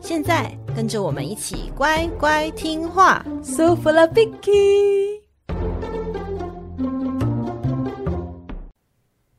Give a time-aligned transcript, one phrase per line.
[0.00, 3.24] 现在跟着我们一起乖乖听话。
[3.42, 5.20] So full of Vicky。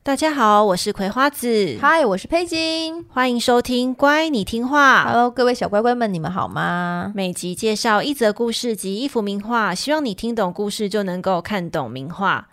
[0.04, 1.78] 大家好，我是葵花子。
[1.80, 3.04] 嗨，我是佩金。
[3.08, 5.04] 欢迎收听《乖，你听话》。
[5.08, 7.12] Hello，各位小乖乖们，你们好吗？
[7.14, 12.48] 每集介绍一则故事及一幅名画，希望你听懂故事就能够看懂名画。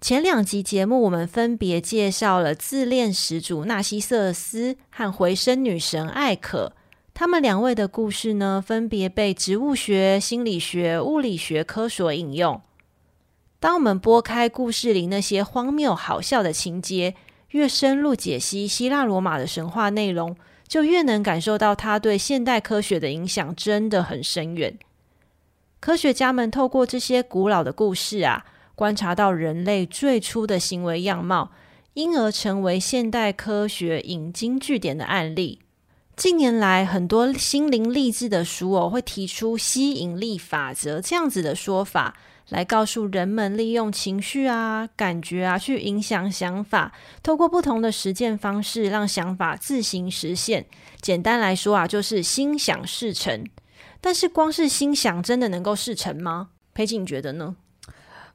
[0.00, 6.72] 前两集节目，我们分别介绍了自恋始祖纳西瑟斯和回声女神艾可。
[7.14, 12.60] 他们两位的故事呢，分别被植物学、心理学、物理学科所引用。
[13.60, 17.14] 当我们拨开故事里那些荒谬好笑的情节，
[17.50, 24.76] 越深入解析希腊罗马的神话内容，就越能感受到它对现代科学的影响真的很深远。
[25.78, 31.52] 科学家们透过这些古老的故事啊，观察到人类最初的行为样貌，
[31.92, 35.60] 因而成为现代科学引经据典的案例。
[36.16, 42.16] 近年来，很多心灵励志的书哦会提出吸引力法则这样子的说法，
[42.50, 50.66] 来告诉人们利用情绪啊、感觉啊去影响想法，透过不同的实践方式，让想法自行实现。
[51.00, 53.44] 简单来说啊，就是心想事成。
[54.00, 56.50] 但是，光是心想真的能够事成吗？
[56.72, 57.56] 裴景觉得呢？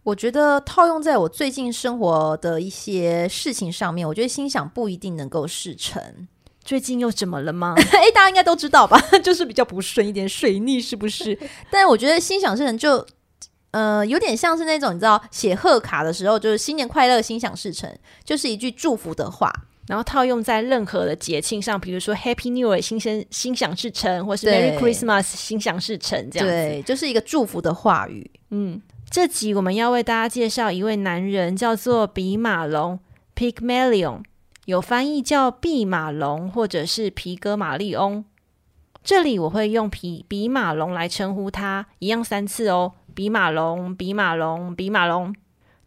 [0.04, 6.28] 我觉得套用在我最近生活的一些事情上面，我觉得心想不一定能够事成。
[6.70, 7.74] 最近又怎么了吗？
[7.94, 11.36] 哎，大家应该都知道吧， 就是比较不顺一点，水逆是不是？
[11.72, 13.04] 但是我觉得心想事成就，
[13.72, 17.92] 呃，有点像是那种你知道写贺卡的时候，就是新年快乐，心想事成，
[18.24, 19.52] 就是一句祝福的话，
[19.88, 28.30] 然后套用在任何的节庆上，比如说 Happy New Year，心生心想事成，或是 Merry Christmas，心想事成这样子，对，就是一个祝福的话语。
[28.52, 28.80] 嗯，
[29.10, 33.00] 这集我们要为大家介绍一位男人，叫做比马龙
[33.36, 34.22] （Pygmalion）。
[34.70, 38.24] 有翻译叫毕马龙，或者是皮格马利翁。
[39.04, 42.94] 这里我会用皮比马龙来称呼他，一样三次哦。
[43.16, 45.36] 比马龙，比马龙，比马龙。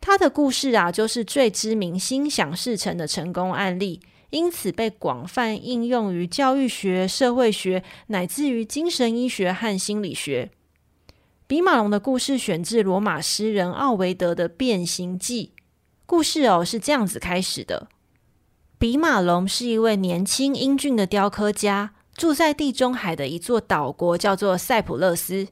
[0.00, 4.00] 他的故事啊，就是最知名心想事成的成功案例，
[4.30, 10.50] 因此被广泛应用于教育学、社会学，乃至于精神医学和心理学。
[11.46, 15.52] 比马龙的故事选自罗马诗人奥维德的《变形记》。
[16.04, 17.86] 故事哦是这样子开始的。
[18.82, 25.46] 比马龙是一位年轻英俊的雕刻家，住在地中海的一座岛国，叫做塞浦路斯。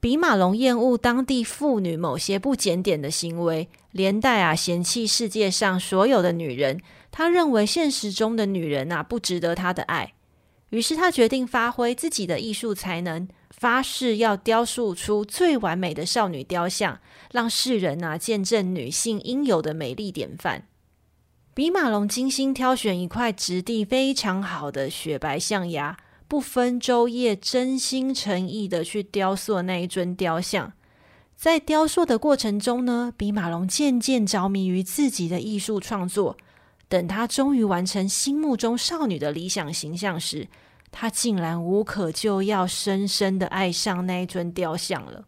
[0.00, 6.80] 比马龙厌恶当地妇女某些不检点的行为，连带啊嫌弃世界上所有的女人。
[7.12, 10.14] 他认为现实中的女人啊不值得他的爱，
[10.70, 16.98] 于是他决定发挥自己的艺术才能，发誓要雕塑出最完美的少女雕像，
[17.30, 20.66] 让世人啊见证女性应有的美丽典范。
[21.52, 25.96] 比马龙精心挑选一块质地非常好的雪白象牙，
[26.28, 30.72] 不分昼夜，真心诚意的去雕塑那一尊雕像。
[31.34, 36.36] 在雕塑的过程中呢，比马龙渐渐着迷于自己的艺术创作。
[36.88, 40.48] 等他终于完成心目中少女的理想形象时，
[40.90, 45.24] 他竟然无可救药，深深的爱上那一尊雕像了。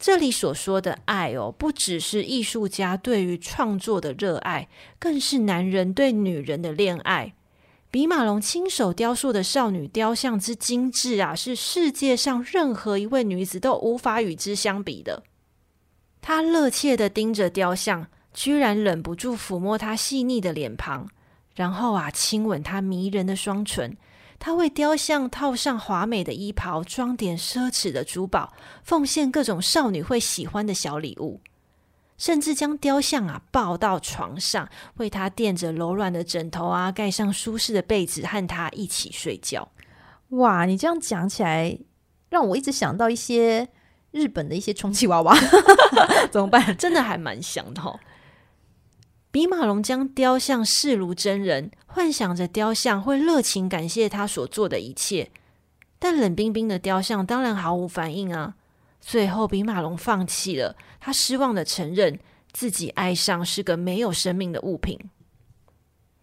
[0.00, 4.66] 这里所说的爱哦，不只是艺术家对于创作的热爱，
[4.98, 7.34] 更是男人对女人的恋爱。
[7.90, 15.22] 比马龙亲手雕塑的少女雕像之精致啊，是世界上任何一位女子都无法与之相比的。
[16.22, 21.08] 他热切地盯着雕像，居然忍不住抚摸她细腻的脸庞，
[21.54, 23.94] 然后啊，亲吻她迷人的双唇。
[24.40, 31.42] 他为雕像套上华美的衣袍，装点奢侈的珠宝，奉献各种少女会喜欢的小礼物，
[32.16, 34.66] 甚至将雕像啊抱到床上，
[34.96, 39.68] 为他垫着柔软的枕头啊，盖上舒适的被子，和他一起睡觉。
[40.30, 41.78] 哇，你这样讲起来，
[42.30, 43.68] 让我一直想到一些
[44.10, 45.36] 日本的一些充气娃娃，
[46.32, 46.74] 怎么办？
[46.78, 48.00] 真的还蛮像的哦。
[49.32, 55.30] 比马龙将雕像视如真人，幻想着雕像会热情感谢他所做的一切，
[56.00, 58.56] 但冷冰冰的雕像当然毫无反应啊。
[59.00, 62.18] 最后，比马龙放弃了，他失望地承认
[62.52, 64.98] 自己爱上是个没有生命的物品。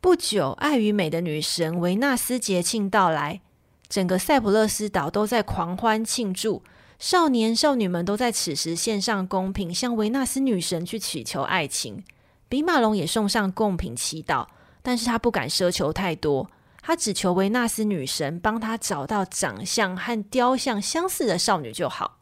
[0.01, 3.41] 不久，爱与美的女神维纳斯节庆到来，
[3.87, 6.61] 整个塞浦路斯岛都在狂欢庆祝，
[6.99, 12.03] 少年少女们都在此时献上贡品，向维纳斯女神去祈求爱情。
[12.49, 14.47] 比马龙也送上贡品祈祷，
[14.81, 16.49] 但是他不敢奢求太多，
[16.81, 22.19] 他只求维纳斯女神帮他找到长相和雕像相似的少女就好。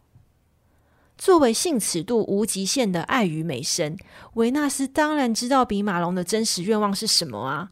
[1.17, 3.97] 作为性尺度无极限的爱与美神，
[4.33, 7.71] 维纳斯当然知道比马龙的真实愿望是什么啊！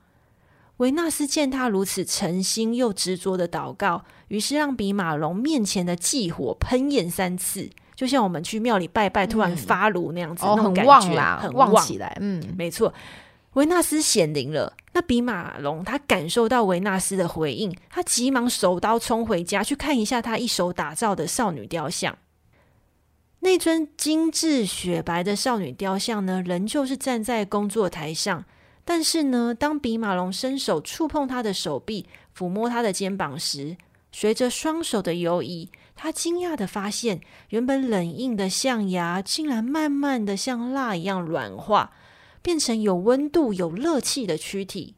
[0.77, 12.17] 维纳斯见他如此诚心又执着的祷告，于是让比马龙面前的祭火喷焰三次，就像我们去庙里拜拜突然发炉那样子，嗯、那种感觉，很旺啦，很旺，旺起来。
[12.19, 12.93] 嗯，没错，
[13.53, 14.73] 维纳斯显灵了。
[14.93, 22.17] 那比马龙他感受到维纳斯的回应，他急忙手刀冲回家去看一下他一手打造的少女雕像。
[23.39, 28.45] 那尊精致雪白的少女雕像呢，仍旧是站在工作台上。
[28.85, 32.05] 但是呢，当比马龙伸手触碰他的手臂，
[32.37, 33.77] 抚摸他的肩膀时，
[34.11, 35.69] 随着双手的游移，
[36.03, 37.21] 他惊讶地发现，
[37.51, 41.94] 原本冷硬的象牙竟然慢慢地像蜡一样软化，
[42.41, 44.97] 变成有温度、有热气的躯体。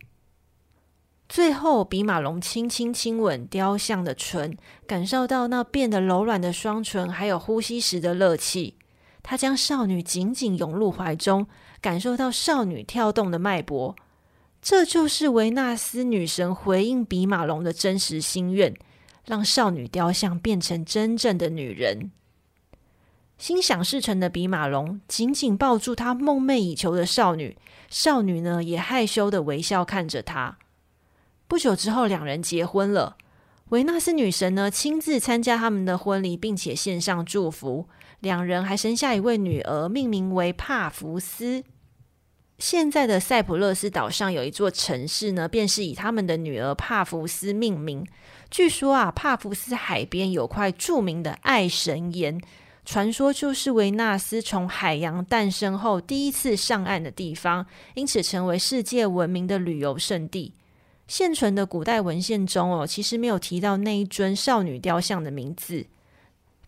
[1.29, 4.57] 最后，比马龙轻轻亲吻雕像的唇，
[4.87, 8.79] 感受到那变得柔软的双唇，还有呼吸时的热气。
[9.21, 11.45] 他将少女紧紧拥入怀中。
[11.79, 13.95] 感受到少女跳动的脉搏，
[14.59, 18.73] 这就是维纳斯女神回应比马龙的真实心愿，
[19.25, 22.11] 让少女雕像变成真正的女人。
[23.37, 27.57] 心想事成的比马龙紧紧抱住他梦寐以求的少女，
[27.89, 30.57] 少女呢也害羞的微笑看着他。
[31.47, 33.17] 不久之后，两人结婚了。
[33.69, 37.89] 维纳斯女神呢亲自参加他们的婚礼，并且献上祝福。
[38.21, 41.63] 两人还生下一位女儿，命名为帕福斯。
[42.57, 48.05] 现在的塞浦路斯岛上有一座城市呢，便是以他们的女儿帕福斯命名。
[48.49, 52.39] 据说啊，帕福斯海边有块著名的爱神岩，
[52.85, 60.53] 传说就是维纳斯从海洋诞生后第一次上岸的地方，因此成为世界闻名的旅游胜地。
[61.07, 65.85] 现存的古代文献中哦，其实没有提到那一尊少女雕像的名字。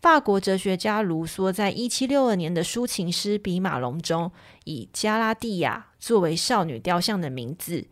[0.01, 4.31] 法国哲学家卢梭在一七六二年的抒情诗《比马龙》中，
[4.65, 7.85] 以加拉蒂亚作为少女雕像的名字，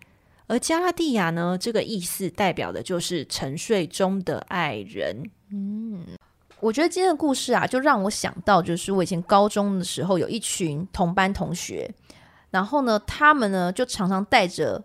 [0.48, 5.24] 而加拉蒂亚呢，这个意思代表的就是沉睡中的爱人。
[5.52, 6.06] 嗯，
[6.60, 11.92] 我觉得今天的故事啊，就让我想到，就是我以前高中的时候，有一群同班同学，
[12.52, 14.84] 然后呢，他们呢就常常带着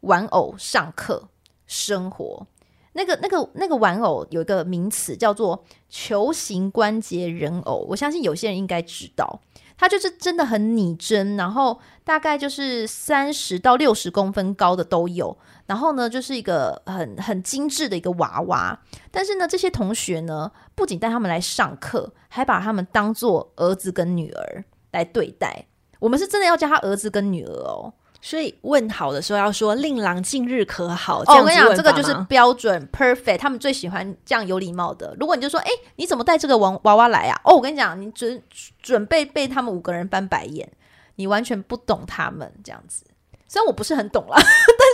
[0.00, 1.28] 玩偶上课
[1.66, 2.46] 生活。
[2.92, 9.40] 那个、那个、那个玩偶有一个名词叫做球形关节人偶，我相信有些人应该知道，
[9.76, 15.36] 它就是真的很拟真，然后大概就是三十到六十公分高的都有，
[15.66, 18.80] 然后呢，就是一个很很精致的一个娃娃。
[19.10, 25.66] 但是呢，这些同学呢，不仅带他们来上课，还把他们当做儿子跟女儿来对待。
[26.00, 27.92] 我们是真的要叫他儿子跟女儿哦。
[28.20, 31.22] 所以问好的时候要说“令郎近日可好”。
[31.26, 35.16] 哦，我跟你讲，这个就是标准 perfect，他们最喜欢这样有礼貌的。
[35.20, 38.42] 如果你就说：“哎，你怎么带这个娃娃娃来啊？”哦，我跟你讲，你准
[38.82, 40.68] 准备被他们五个人翻白眼，
[41.14, 43.04] 你完全不懂他们这样子。
[43.46, 44.42] 虽然我不是很懂啦， 但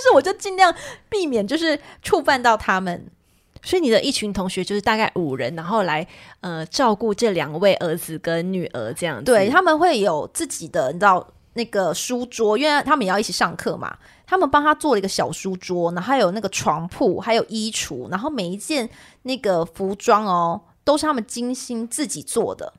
[0.03, 0.73] 是我就尽量
[1.09, 3.07] 避免就是触犯到他们。
[3.63, 6.07] 所以你的一群同学就是大概五人，然后来
[6.41, 9.25] 呃照顾这两位儿子跟女儿这样子。
[9.25, 11.27] 对，他们会有自己的，你知道。
[11.55, 13.97] 那个书桌，因为他们也要一起上课嘛，
[14.27, 18.89] 他们帮他做了一个小书桌，然后还有那个床铺，还有衣橱，然后每一件
[19.23, 22.73] 那个服装哦，都是他们精心自己做的，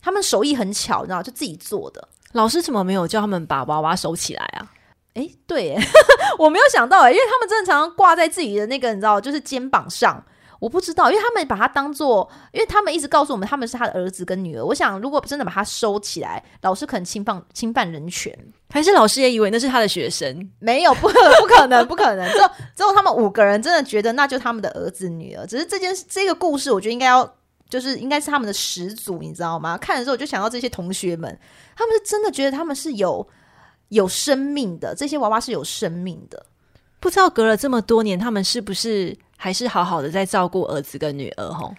[0.00, 2.08] 他们手艺很巧，你知道，就自己做的。
[2.32, 4.70] 老师怎么没有叫他们把娃娃收起来啊？
[5.14, 5.76] 诶，对，
[6.38, 10.24] 我没有想到诶，因为他们真的常常挂在自己的那个，你知道，就是肩膀上。
[10.62, 14.64] 我不知道，因为他们把他当做，因为他们一直告诉我们他们是他的儿子跟女儿。
[14.64, 18.32] 我想，如果真的把他收起来，老师可能侵犯侵犯人权，
[18.70, 20.48] 还是老师也以为那是他的学生？
[20.60, 22.30] 没有， 不可能，不可能，不可能。
[22.30, 25.44] 之后之后，他们五个人真的觉得那就他们的儿子女儿。
[25.44, 27.28] 只是这件事，这个故事，我觉得应该要
[27.68, 29.76] 就是应该是他们的始祖，你知道吗？
[29.76, 31.36] 看的时候我就想到这些同学们，
[31.74, 33.26] 他们是真的觉得他们是有
[33.88, 36.46] 有生命的，这些娃娃是有生命的。
[37.02, 39.14] 不知道隔了这么多年，他们是不是？
[39.36, 41.74] 还是好好的在照顾儿子跟女儿吼，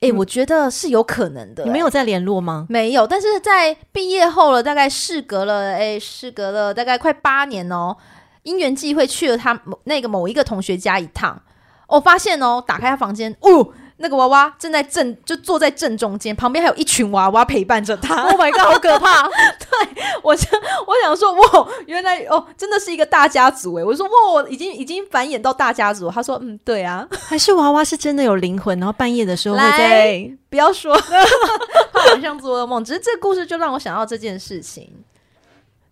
[0.00, 1.66] 哎、欸，我觉得是有可能的、欸。
[1.66, 2.66] 你没有在联络吗？
[2.68, 7.96] 没有，但是在毕业后了，大概事隔了，哎、欸，事隔了大概快八年哦。
[8.42, 11.40] 因缘际会去了他那个某一个同学家一趟，
[11.86, 18.22] 我、哦、发现哦，打开他房间，哦，那个娃娃正在正就坐在正中间，旁边还有一群娃娃陪伴着他。
[18.26, 19.22] Oh my god，好可怕！
[19.58, 20.50] 对，我想
[20.86, 23.84] 我想说，哇，原来哦，真的是一个大家族诶。
[23.84, 26.10] 我说哇，已经已经繁衍到大家族。
[26.10, 30.92] 他说嗯，对啊，还是娃娃是真的有灵魂，然后半夜的时候会在不要说，
[31.92, 32.84] 他好像做噩梦。
[32.84, 34.90] 只是这个故事就让我想到这件事情，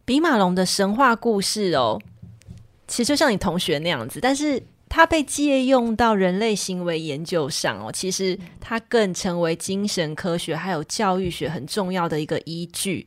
[0.05, 2.01] 比马龙的神话故事哦，
[2.89, 4.61] 其实就像你同学那样子，但是。
[4.95, 13.07] 它被借用到人类行为研究上哦，其实它更成为精神科学还有教育学很重要的一个依据。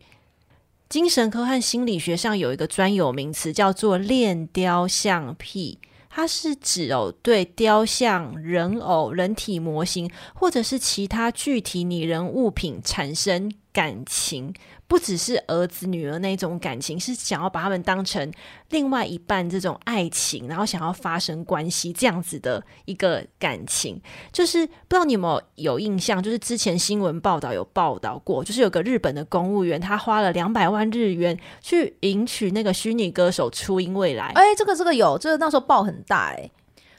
[0.90, 5.78] 精神科和心理学上有一个专有名词叫做恋雕像癖，
[6.10, 14.54] 它是指哦对雕像、人偶、人体模型或者是其他具体拟人物品产生感情。
[14.88, 18.32] 不只是儿子女儿那种感情，是想要把他们当成
[18.70, 24.00] 另外一半这种爱情，然后想要发生关系这样子的一个感情。
[24.32, 34.28] 就是不知道你有没有有印象，就是之前新闻报道有报道过，就是有个日本的公务员，他花了两百万日元去迎娶那个虚拟歌手初音未来。
[34.36, 36.52] 哎，这个这个有，这个那时候报很大哎。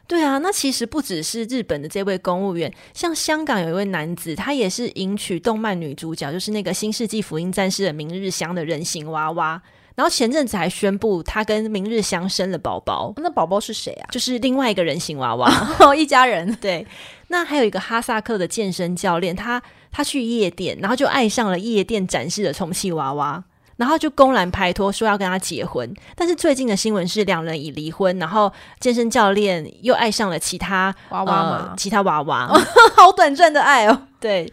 [0.07, 9.61] 对啊，那其实不只是日本的这位公务员，像香港有一位男子，他也是迎娶动漫女主角，就是那个《新世纪福音战士》的明日香的人形娃娃。
[9.97, 13.15] 然后前阵子还宣布他跟明日香生了宝宝。
[13.17, 14.07] 那宝宝是谁啊？
[14.13, 16.55] 就是另外一个人形娃娃，一家人。
[16.61, 16.87] 对，
[17.29, 23.43] 那还有一个哈萨克的健身教练，他他去夜店，然后就爱上了夜店展示的充气娃娃。
[23.77, 25.95] 然后就公然拍拖，说要跟他结婚。
[26.15, 32.49] 但是最近的新闻是两人已离婚，然后健身教练又爱上了其他娃娃其他娃娃，
[32.97, 34.09] 好短暂的爱哦。
[34.19, 34.51] 对，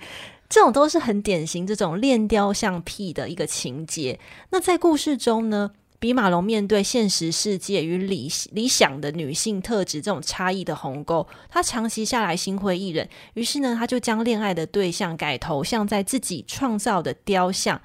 [0.49, 4.19] 这种都是很典型这种恋雕像癖的一个情节。
[4.49, 17.79] 那在故事中呢，比马龙面对现实世界与理理想的女性特质这种差异的鸿沟，他长期下来心灰意冷，于是呢，他就将恋爱的对象改头像在自己创造的雕像。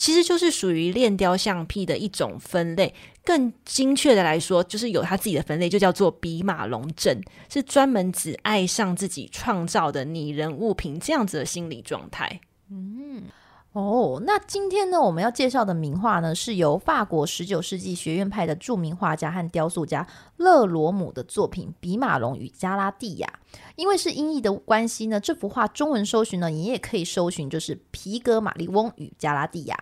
[0.00, 7.20] 其实就是属于恋雕像癖的一种分类，更精确的来说，就是有他自己的分类，就叫做比马龙症，
[7.52, 12.40] 是专门只爱上自己创造的拟人物品这样子的心理状态。
[12.70, 13.24] 嗯。
[13.72, 20.04] 哦，那今天呢，我们要介绍的名画呢，是由法国十九世纪学院派的著名画家和雕塑家
[20.38, 23.32] 勒罗姆的作品《比马龙与加拉蒂亚》。
[23.76, 29.78] 因为是音译的关系呢，这幅画中文搜寻呢，你也可以搜寻，就是皮格马利翁与加拉蒂亚。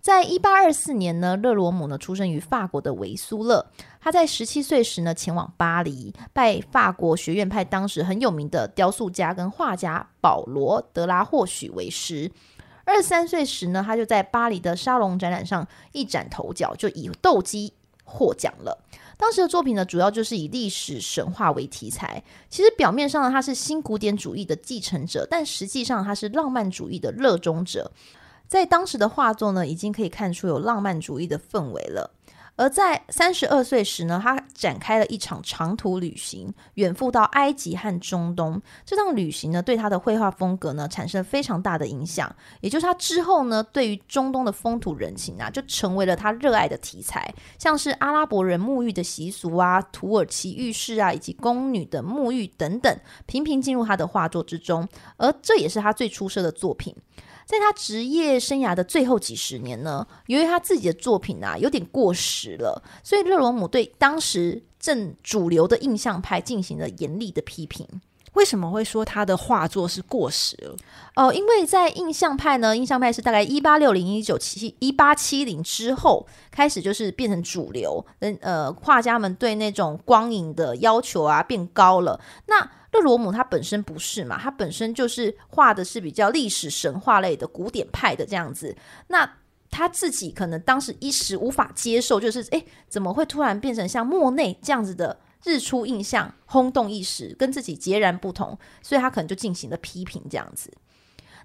[0.00, 3.66] 在一八二四年呢，勒罗姆呢出生于法国的维苏勒。
[4.00, 12.30] 他在十七岁时呢，前往巴黎，拜法国学院派当时很有名的雕塑家跟画家保罗德拉霍许为师。
[12.84, 17.72] 二十三岁时呢，他就在巴黎的沙龙展览上一展头角，就以斗鸡
[18.04, 18.78] 获奖了。
[19.16, 22.22] 当时的作品呢，主要就是以历史神话为题材。
[22.50, 27.90] 其实表面上呢，他是新古典主义的继承者，但实际上他是浪漫主义的热衷者。
[28.46, 32.10] 在当时的画作呢，已经可以看出有浪漫主义的氛围了。
[32.56, 38.62] 而在三十二岁时呢，他展开了一场长途旅行，远赴到埃及和中东。
[38.84, 42.32] 这趟旅行呢，对他的绘画风格呢，产生非常大的影响。
[42.60, 52.96] 也就是他之后呢，对于中东的风土人情啊，就成为了他热爱的题材，像是阿拉伯人沐浴的习俗啊，土耳其浴室啊，以及宫女的沐浴等等，
[53.26, 54.86] 频频进入他的画作之中。
[55.16, 56.94] 而这也是他最出色的作品。
[57.46, 67.86] 在他职业生涯的最后几十年呢，由于他自己的作品啊有点过时了，所以勒罗姆对当时正主流的印象派进行了严厉的批评。
[68.32, 70.72] 为什么会说他的画作是过时了？
[71.14, 82.20] 哦、呃，因为在印象派呢，印象派是大概一八六零、一九七一八七零之后开始就是变成主流，嗯呃，画家们对那种光影的要求啊变高了。
[82.46, 88.74] 那勒罗姆他本身不是嘛，他本身就是画的是比较历史神话类的古典派的这样子。
[89.08, 89.38] 那
[89.70, 95.20] 他自己可能当时一时无法接受，就是诶，怎么会突然变成像莫内这样子的？
[95.46, 100.72] 日出印象轰动一时，跟自己截然不同，所以他可能就进行了批评这样子。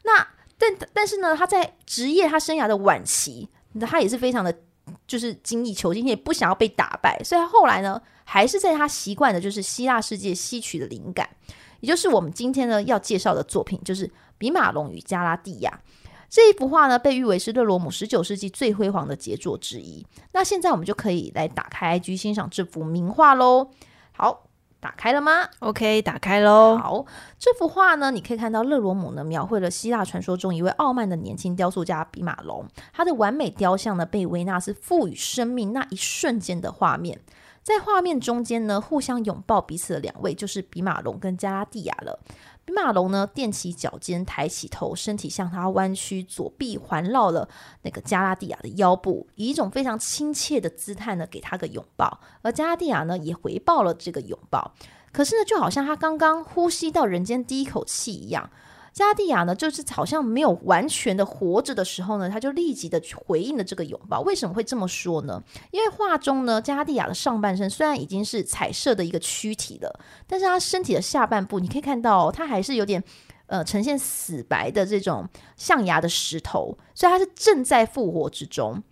[0.06, 0.26] 那
[0.58, 3.50] 但但是呢，他在职业他生涯的晚期，
[3.82, 4.56] 他也是非常的，
[5.08, 11.30] 就是精益求精，也不想要被打败，所以他后来呢，还是在他习惯的就是希腊世界吸取的灵感，
[11.80, 15.82] 也就是我们今天呢要介绍的作品，就是《比马龙与加拉蒂亚》。
[16.30, 20.06] 这一幅画呢，被誉为是勒罗姆十九世纪最辉煌的杰作之一。
[20.32, 23.72] 那现在我们就可以来打开 IG 欣赏这幅名画喽。
[24.12, 24.49] 好，
[24.82, 26.78] 打开了吗？OK，打开喽。
[26.78, 27.06] 好，
[27.38, 37.20] 这幅画呢，你可以看到勒罗姆呢描绘了希腊传说中一位傲慢的年轻雕塑家比马龙，他的完美雕像呢被维纳斯赋予生命那一瞬间的画面。
[37.62, 42.18] 在画面中间呢，互相拥抱彼此的两位就是比马龙跟加拉蒂亚了。
[42.70, 47.48] 马龙呢，垫起脚尖，抬起头，身体向他弯曲，左臂环绕了
[47.82, 52.20] 那个加拉蒂亚的腰部，以一种非常亲切的姿态呢，给他个拥抱。
[52.42, 54.74] 而加拉蒂亚呢，也回报了这个拥抱。
[55.12, 58.50] 可是呢，就好像他刚刚呼吸到人间第一口气一样。
[59.00, 64.20] 加蒂亚呢，就是好像没有完全的活着的时候呢，他就立即的回应了这个拥抱。
[64.20, 65.42] 为什么会这么说呢？
[65.72, 73.02] 因为画中呢，加蒂亚的上半身虽然已经是彩色的一个躯体了，但是他身体的下半部，你可以看到哦，他还是有点
[73.46, 75.26] 呃呈现死白的这种
[75.56, 78.84] 象牙的石头，所以他是正在复活之中，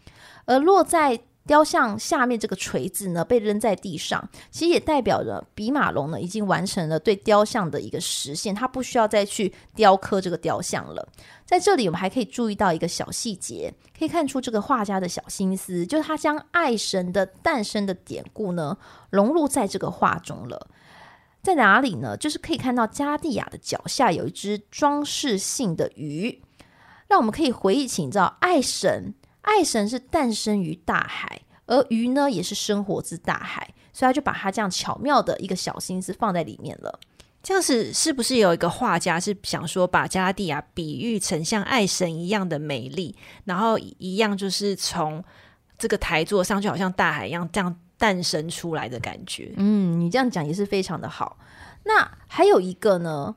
[0.46, 1.20] 而落在。
[1.48, 11.08] 雕像下面这个锤子呢，被扔在地上，其实也代表着比马龙呢已经完成了对雕像的一个实现，他不需要再去雕刻这个雕像了。
[11.46, 18.78] 在这里，我们还可以注意到一个小细节，可以看出这个画家的小心思，就是他将爱神的诞生的典故呢
[19.10, 20.68] 融入在这个画中了。
[21.42, 22.18] 在哪里呢？
[22.18, 26.42] 就是可以看到加地亚的脚下有一只装饰性的鱼，
[27.08, 29.14] 让我们可以回忆起，你知道爱神。
[29.48, 37.00] 爱神是诞生于大海，而鱼呢也是生活自大海，所以他就把他这样巧妙的一个小心思放在里面了。
[37.42, 45.24] 这样子是不是有一个画家是想说把加拉蒂亚比喻成像爱神一样的美丽，然后一样就是从
[45.78, 49.54] 这个台座上就好像大海一样这样诞生出来的感觉？
[49.56, 51.38] 嗯，你这样讲也是非常的好。
[51.86, 53.34] 那还有一个呢，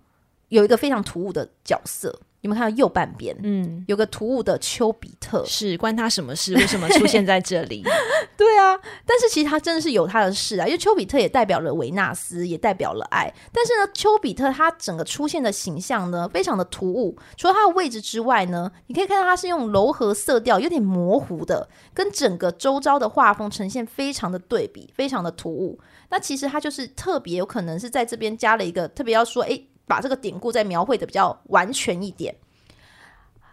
[0.49, 2.21] 有一个非常突兀的角色。
[2.43, 6.55] 你们看到右半边，嗯，有个突兀的丘比特，是关他什么事？
[6.57, 7.83] 为什么出现在这里？
[8.37, 13.31] 对啊，但是其实他真的是有他的事啊，因为丘比特也代表了维纳斯，也代表了爱。
[13.53, 17.15] 但是呢，丘比特他整个出现的形象呢，非常的突兀。
[17.37, 25.79] 除了他的位置之外呢，你可以看到他是用柔和色调，有点模糊的，跟整个周遭的画风呈现非常的对比，非常的突兀。
[26.09, 29.67] 那其实他就是特别有可能是在这边加了一个特别要说，诶。
[29.91, 32.35] 把这个典故再描绘的比较完全一点。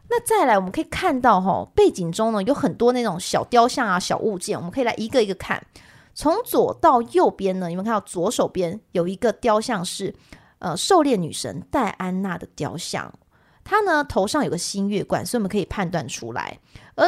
[0.09, 5.61] 那再来，我们可以看到哈、背景中呢有很多那种小雕像啊、小物件，我们可以来一个一个看。
[6.13, 10.15] 从左到右边呢，你们看到左手边有一个雕像是
[10.59, 13.13] 呃狩猎女神戴安娜的雕像，
[13.65, 16.57] 她呢头上有个新月冠，所以我们可以判断出来。
[16.95, 17.05] 而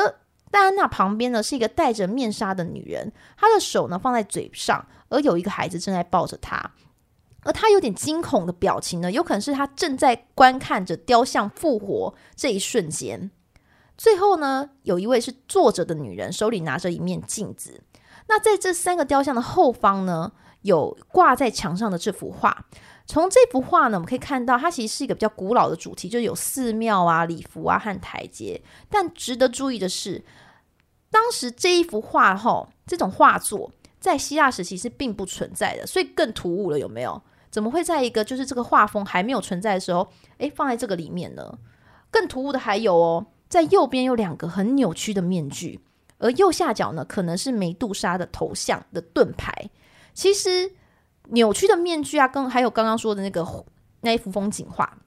[0.52, 6.70] 戴安娜旁边呢是一个戴着面纱的女人，她的手呢放在嘴上，而有一个孩子正在抱着她。
[7.44, 13.32] 而他有点惊恐的表情呢，有可能是他正在观看着雕像复活这一瞬间。
[13.98, 17.82] 最后呢，有一位是坐着的女人，手里拿着一面镜子。
[18.28, 22.66] 那在这三个雕像的后方呢，有挂在墙上的这幅画。
[23.06, 28.62] 从这幅画呢，我们可以看到，它其实是一个比较古老的主题，就有寺庙啊、礼服啊和台阶。
[28.90, 30.24] 但值得注意的是，
[31.10, 37.22] 当时这一幅画后，这种画作在希腊时期是并不存在的，所以更突兀了，有没有？
[37.50, 40.08] 怎么会在一个就是这个画风还没有存在的时候，
[40.38, 41.58] 诶，放在这个里面呢？
[42.12, 45.80] 更突兀的还有哦，在右边有两个很扭曲的面具，
[46.18, 49.70] 而右下角呢，可能是梅杜莎的头像的盾牌。
[50.14, 50.72] 其实
[51.30, 53.46] 扭曲的面具啊，跟还有刚刚说的那个
[54.02, 54.98] 那一幅风景画，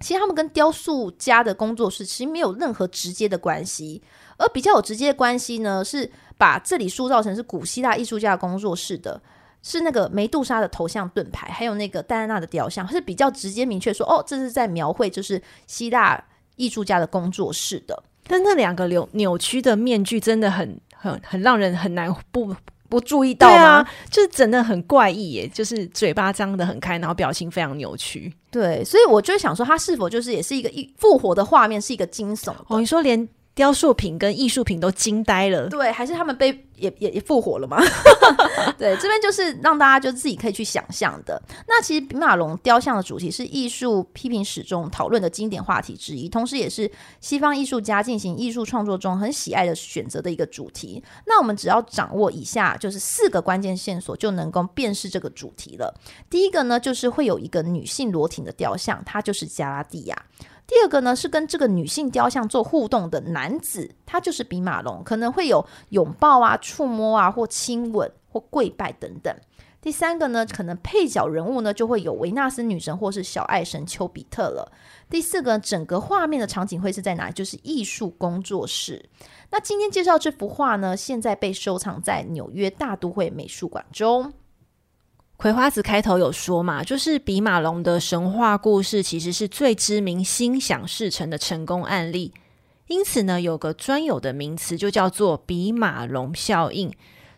[0.00, 4.02] 其实他们跟雕塑家的工作室其实没有任何直接的关系，
[4.36, 9.20] 而比较有直接的关系呢，是把这里塑造成是古希腊艺术家的工作室的。
[9.62, 16.22] 是那个梅杜莎的头像盾牌，还有那个戴安娜的雕像，是比较直接明确说，哦，这是在描绘就是希腊
[16.56, 18.02] 艺术家的工作室的。
[18.26, 22.54] 但那两个扭扭曲的面具真的很很很让人很难不
[22.88, 23.64] 不注意到吗？
[23.64, 28.32] 啊、就是真的很怪异耶，就是嘴巴张得很开，然后表情非常扭曲。
[28.50, 32.54] 对，所以我就想说，它是否就是也是一个一复活的画面，是一个惊悚？
[32.68, 33.28] 哦，你说连。
[33.58, 37.82] 雕塑品跟艺术品都惊呆了，对，还是他们被也也也复活了吗？
[38.78, 41.42] 对，这边就是让大家就自己可以去想象的。
[41.66, 46.88] 那其实比马龙雕像的主题是艺术批评史中讨论的经典话题之一，同时也是
[47.20, 51.02] 西方艺术家进行艺术创作中很喜爱的选择的一个主题。
[51.26, 55.92] 那我们只要掌握以下就是四个关键线索，就能够辨识这个主题了。
[56.30, 60.16] 第一个呢，就是会有一个女性裸体的雕像，它就是加拉蒂亚。
[60.68, 69.34] 第二个呢，是跟这个女性雕像做互动的男子，他就是比马龙，可能会有拥抱啊、触摸啊，或亲吻或跪拜等等。
[69.80, 74.70] 第三个呢，可能配角人物呢就会有维纳斯女神或是小爱神丘比特了。
[75.08, 77.32] 第四个，整个画面的场景会是在哪里？
[77.32, 79.08] 就是艺术工作室。
[79.50, 84.34] 那今天介绍这幅画呢，现在被收藏在纽约大都会美术馆中。
[85.38, 92.32] 葵花子开头有说嘛，就是比马龙的神话故事其实是最知名心想事成的成功案例，
[92.88, 96.92] 因此呢，有个专有的名词就叫做比马龙效应，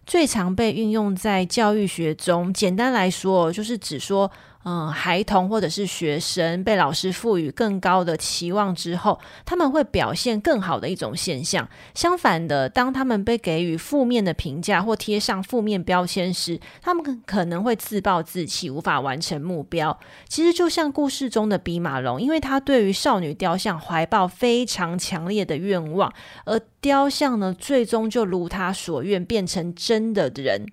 [0.07, 2.51] 最常被运用在教育学中。
[2.51, 4.31] 简单来说，就是指说，
[4.63, 11.67] 嗯，孩童或者是学生被老师赋予更高的期望之后，他们会表现更好的一种现象。
[11.95, 19.99] 相反的，当他们被给予负面的评价或贴上负面标签时，他们可能会自暴自弃，无法完成目标。
[20.29, 26.13] 其实就像故事中的比马龙，因为他对于少女雕像怀抱非常强烈的愿望，
[26.45, 30.67] 而雕像呢，最终就如他所愿，变成真的人。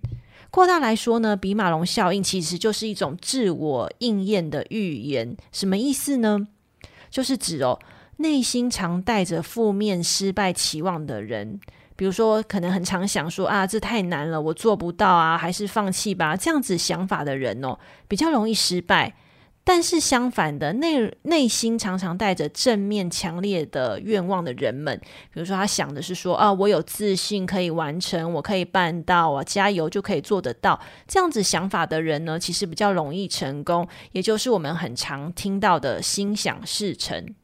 [0.49, 5.35] 扩大来说呢，比马龙效应其实就是一种自我应验的预言。
[5.51, 6.47] 什么意思呢？
[7.09, 7.79] 就是指哦，
[8.17, 11.59] 内心常带着负面失败期望的人，
[11.95, 16.35] 比如说可能很常想说啊，这太难了，我做不到啊，还是放弃吧。
[16.35, 19.15] 这样子想法的人哦，比较容易失败。
[19.69, 24.97] 但是相反的，内内心常常带着正面强烈的愿望的人们，
[25.33, 30.79] 比如说他想的是说啊，我有自信可以完成，我可以办到啊，加油就可以做得到。
[31.05, 37.35] 这样子想法的人呢，其实比较容易成功，也就是我们很常听到的心想事成。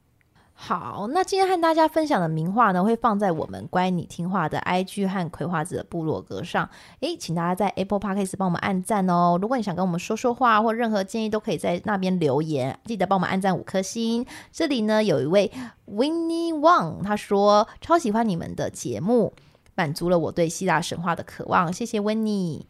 [0.66, 6.70] 好，那今天和大家分享的名画呢，会放在我们乖你听话的 IG 和葵花籽的部落格上。
[7.02, 9.38] 诶，请大家在 Apple Podcast 帮我们按赞哦。
[9.42, 12.80] 如果你想跟我们说说话或任何建议，都可以在那边留言。
[12.86, 14.26] 记得帮我们按赞五颗星。
[14.54, 15.52] 这里呢，有一位
[15.86, 19.34] Winnie Wang，他说超喜欢你们的节目，
[19.76, 21.74] 满足了我对希腊神话的渴望。
[21.74, 22.62] 谢谢 Winnie。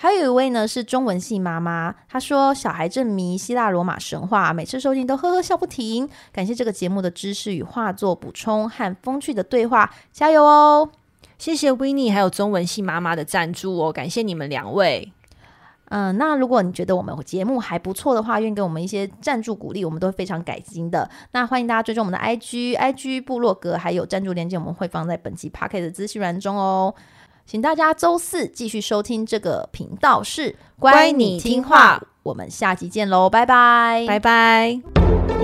[0.00, 6.08] 还有一位呢，是中文系妈妈，她说小孩正迷希腊罗马神话，每次收听都呵呵笑不停。
[6.32, 10.88] 感谢这个节目的知识与画作补充和风趣的对话，加油哦！
[11.36, 15.12] 谢谢 Winnie 还有中文系妈妈的赞助哦，感谢你们两位。
[15.86, 21.10] 嗯，那如果你觉得我们节目还不错的话，愿给我们一些赞助鼓励，我们都会非常感激的。
[21.32, 26.94] 那欢迎大家追踪我们的 IG、IG 部落格，还有赞助链接，我们会放在本期 Pocket 的资讯栏中哦。
[27.50, 31.98] 请大家周四继续收听这个频道，是乖你听话。
[32.22, 35.37] 我们下集见喽，拜拜，拜拜。